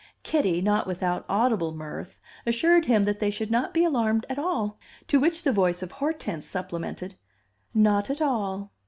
[0.23, 4.79] Kitty, not without audible mirth, assured him that they should not be alarmed at all,
[5.07, 7.13] to which the voice of Hortense supplemented,
[7.75, 8.71] "Not at all."